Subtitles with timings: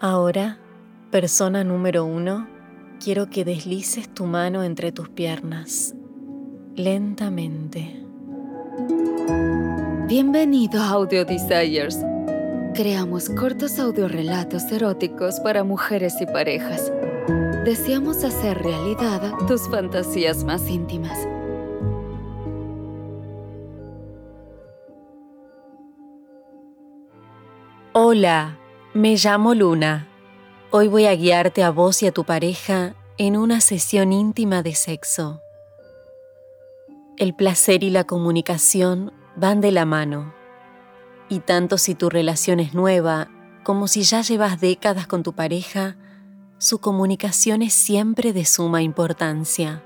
[0.00, 0.58] Ahora,
[1.10, 2.46] persona número uno,
[3.02, 5.94] quiero que deslices tu mano entre tus piernas,
[6.74, 8.04] lentamente.
[10.06, 11.98] Bienvenido a Audio Desires.
[12.74, 16.92] Creamos cortos audiorelatos eróticos para mujeres y parejas.
[17.64, 21.18] Deseamos hacer realidad tus fantasías más íntimas.
[27.94, 28.58] Hola,
[28.96, 30.08] me llamo Luna.
[30.70, 34.74] Hoy voy a guiarte a vos y a tu pareja en una sesión íntima de
[34.74, 35.42] sexo.
[37.18, 40.34] El placer y la comunicación van de la mano.
[41.28, 43.28] Y tanto si tu relación es nueva
[43.64, 45.96] como si ya llevas décadas con tu pareja,
[46.56, 49.84] su comunicación es siempre de suma importancia.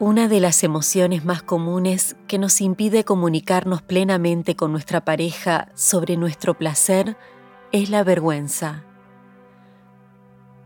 [0.00, 6.16] Una de las emociones más comunes que nos impide comunicarnos plenamente con nuestra pareja sobre
[6.16, 7.18] nuestro placer
[7.70, 8.86] es la vergüenza.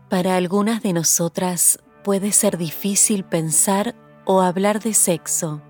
[0.07, 5.61] Para algunas de nosotras puede ser difícil pensar o hablar de sexo.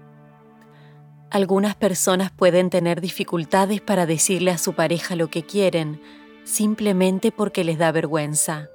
[1.31, 5.99] Algunas personas pueden tener dificultades para decirle a su pareja lo que quieren,
[6.43, 8.69] simplemente porque les da vergüenza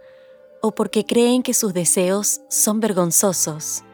[0.60, 3.84] o porque creen que sus deseos son vergonzosos.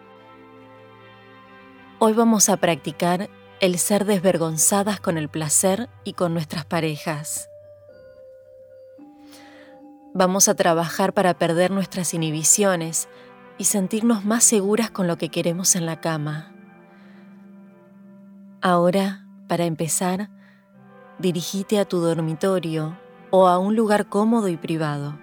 [1.98, 7.48] Hoy vamos a practicar el ser desvergonzadas con el placer y con nuestras parejas.
[10.12, 13.08] Vamos a trabajar para perder nuestras inhibiciones
[13.56, 16.52] y sentirnos más seguras con lo que queremos en la cama.
[18.60, 20.28] Ahora, para empezar,
[21.18, 22.98] dirigite a tu dormitorio
[23.30, 25.18] o a un lugar cómodo y privado.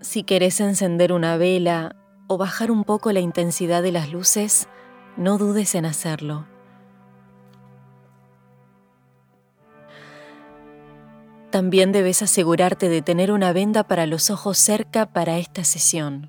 [0.00, 1.94] Si querés encender una vela
[2.34, 4.68] o bajar un poco la intensidad de las luces,
[5.16, 6.46] no dudes en hacerlo.
[11.50, 16.28] También debes asegurarte de tener una venda para los ojos cerca para esta sesión.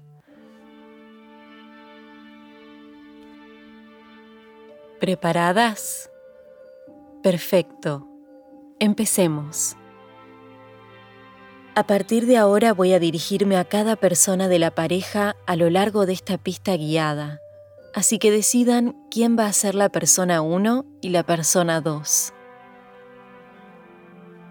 [5.00, 6.12] ¿Preparadas?
[7.24, 8.08] Perfecto.
[8.80, 9.76] Empecemos.
[11.78, 15.70] A partir de ahora voy a dirigirme a cada persona de la pareja a lo
[15.70, 17.42] largo de esta pista guiada,
[17.94, 22.34] así que decidan quién va a ser la persona 1 y la persona 2.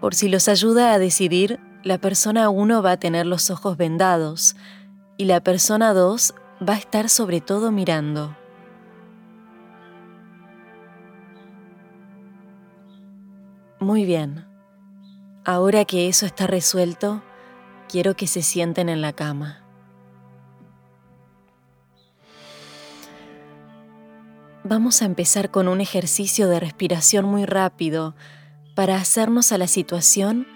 [0.01, 4.55] Por si los ayuda a decidir, la persona 1 va a tener los ojos vendados
[5.17, 8.37] y la persona 2 va a estar sobre todo mirando.
[13.79, 14.54] Muy bien.
[15.47, 17.21] Ahora que eso está resuelto,
[17.87, 19.61] quiero que se sienten en la cama.
[24.63, 28.15] Vamos a empezar con un ejercicio de respiración muy rápido
[28.73, 30.47] para hacernos a la situación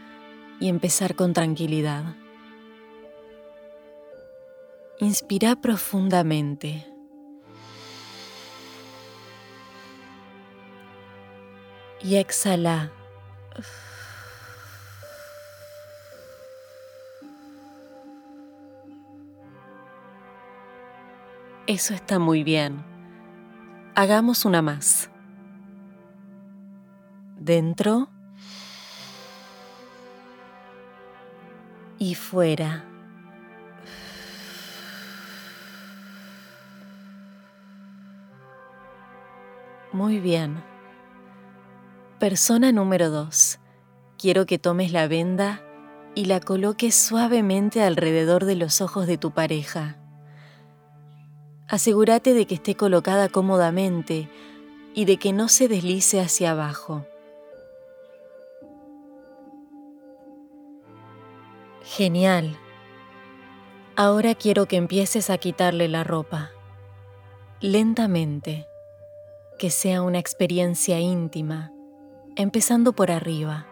[0.60, 2.16] y empezar con tranquilidad.
[5.00, 6.88] Inspira profundamente.
[12.02, 12.92] Y exhala
[21.70, 22.84] Eso está muy bien.
[23.94, 25.12] Hagamos una más.
[27.38, 28.10] Dentro
[32.00, 32.86] y fuera.
[39.94, 40.64] Muy bien.
[42.18, 43.60] Persona número 2.
[44.18, 45.62] Quiero que tomes la venda
[46.16, 50.00] y la coloques suavemente alrededor de los ojos de tu pareja.
[51.70, 54.28] Asegúrate de que esté colocada cómodamente
[54.96, 57.06] y de que no se deslice hacia abajo.
[61.84, 62.58] Genial.
[63.96, 66.50] Ahora quiero que empieces a quitarle la ropa.
[67.62, 68.68] Lentamente.
[69.60, 71.72] Que sea una experiencia íntima,
[72.36, 73.68] empezando por arriba.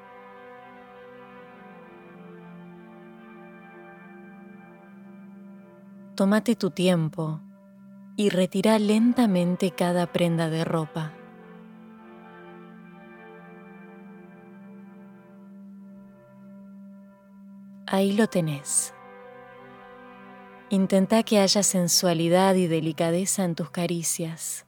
[6.13, 7.41] Tómate tu tiempo
[8.17, 11.13] y retira lentamente cada prenda de ropa.
[17.85, 18.93] Ahí lo tenés.
[20.69, 24.65] Intenta que haya sensualidad y delicadeza en tus caricias.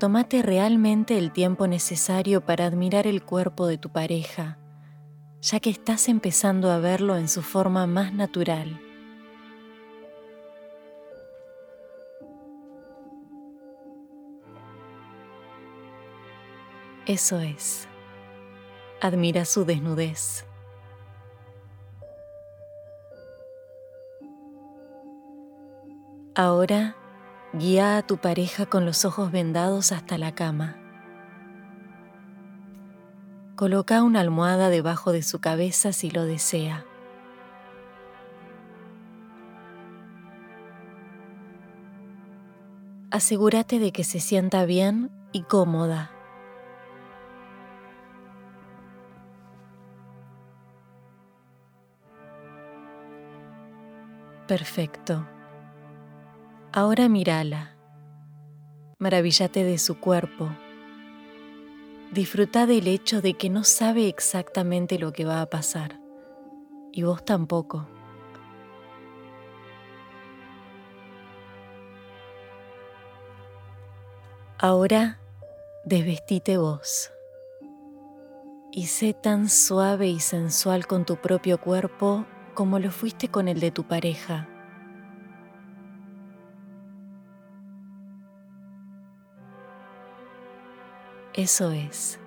[0.00, 4.58] Tómate realmente el tiempo necesario para admirar el cuerpo de tu pareja,
[5.42, 8.87] ya que estás empezando a verlo en su forma más natural.
[17.08, 17.88] Eso es.
[19.00, 20.44] Admira su desnudez.
[26.34, 26.96] Ahora
[27.54, 30.76] guía a tu pareja con los ojos vendados hasta la cama.
[33.56, 36.84] Coloca una almohada debajo de su cabeza si lo desea.
[43.10, 46.17] Asegúrate de que se sienta bien y cómoda.
[54.48, 55.28] Perfecto.
[56.72, 57.76] Ahora mírala.
[58.98, 60.48] Maravíllate de su cuerpo.
[62.12, 66.00] Disfruta del hecho de que no sabe exactamente lo que va a pasar.
[66.92, 67.86] Y vos tampoco.
[74.56, 75.20] Ahora
[75.84, 77.12] desvestite vos
[78.72, 82.24] y sé tan suave y sensual con tu propio cuerpo
[82.58, 84.48] como lo fuiste con el de tu pareja.
[91.34, 92.18] Eso es,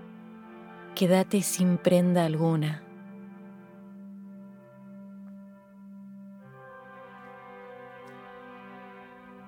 [0.96, 2.82] quédate sin prenda alguna.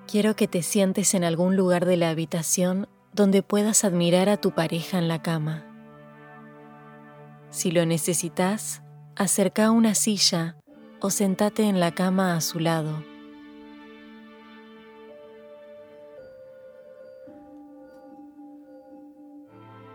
[0.06, 4.50] Quiero que te sientes en algún lugar de la habitación donde puedas admirar a tu
[4.50, 5.64] pareja en la cama.
[7.48, 8.82] Si lo necesitas,
[9.16, 10.58] acerca una silla
[11.04, 13.04] o sentate en la cama a su lado.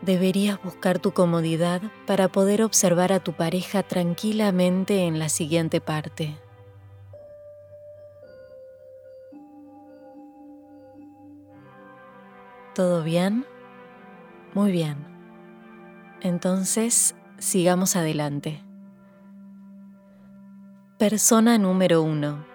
[0.03, 6.37] Deberías buscar tu comodidad para poder observar a tu pareja tranquilamente en la siguiente parte.
[12.75, 13.47] ¿Todo bien?
[14.53, 15.07] Muy bien.
[16.21, 18.68] Entonces, sigamos adelante.
[20.99, 22.45] Persona número uno.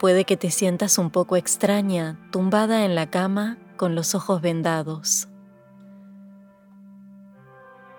[0.00, 5.28] Puede que te sientas un poco extraña, tumbada en la cama con los ojos vendados.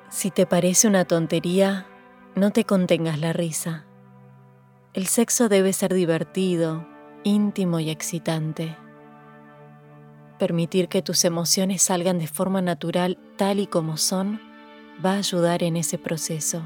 [0.10, 1.88] Si te parece una tontería,
[2.36, 3.86] no te contengas la risa.
[4.92, 6.86] El sexo debe ser divertido,
[7.24, 8.76] íntimo y excitante.
[10.38, 14.42] Permitir que tus emociones salgan de forma natural tal y como son
[15.04, 16.64] va a ayudar en ese proceso.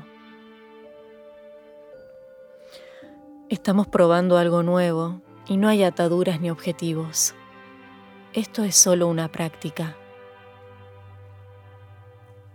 [3.50, 7.34] Estamos probando algo nuevo y no hay ataduras ni objetivos.
[8.32, 9.98] Esto es solo una práctica.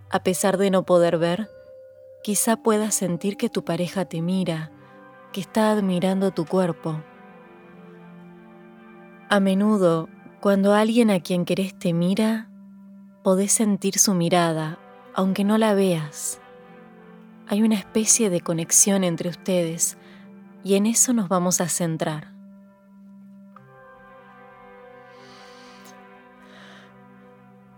[0.09, 1.49] A pesar de no poder ver,
[2.23, 4.71] quizá puedas sentir que tu pareja te mira,
[5.33, 7.03] que está admirando tu cuerpo.
[9.29, 10.07] A menudo,
[10.39, 12.49] cuando alguien a quien querés te mira,
[13.21, 14.79] podés sentir su mirada,
[15.13, 16.39] aunque no la veas.
[17.47, 19.97] Hay una especie de conexión entre ustedes
[20.65, 22.33] y en eso nos vamos a centrar.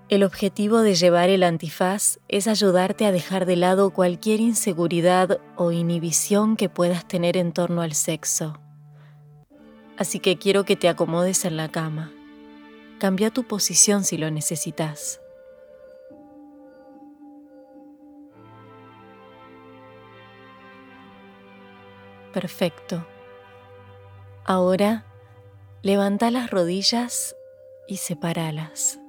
[0.08, 5.74] El objetivo de llevar el antifaz es ayudarte a dejar de lado cualquier inseguridad o
[5.74, 8.58] inhibición que puedas tener en torno al sexo.
[9.98, 12.14] Así que quiero que te acomodes en la cama.
[13.00, 15.20] Cambia tu posición si lo necesitas.
[22.38, 23.04] Perfecto.
[24.46, 25.06] Ahora
[25.82, 27.36] levanta las rodillas
[27.88, 29.00] y sepáralas.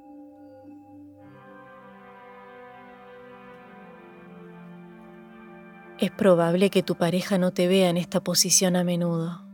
[5.99, 9.45] Es probable que tu pareja no te vea en esta posición a menudo.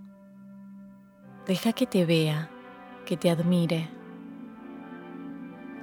[1.44, 2.50] Deja que te vea,
[3.04, 3.90] que te admire.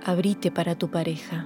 [0.05, 1.45] Abrite para tu pareja.